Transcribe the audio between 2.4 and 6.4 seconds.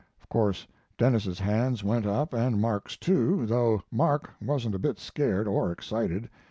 Mark's, too, though Mark wasn't a bit scared or excited.